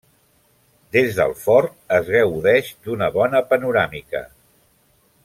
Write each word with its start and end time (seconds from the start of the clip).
Des 0.95 1.11
del 1.19 1.35
fort 1.41 1.75
es 1.99 2.09
gaudeix 2.17 2.73
d'una 2.87 3.11
bona 3.19 3.43
panoràmica. 3.53 4.23